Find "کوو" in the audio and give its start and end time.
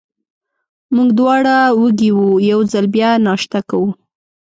3.69-3.89